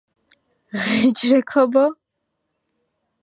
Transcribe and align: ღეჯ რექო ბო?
ღეჯ 0.81 1.17
რექო 1.29 1.63
ბო? 1.71 1.85